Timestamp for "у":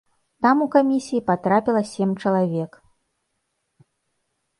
0.65-0.67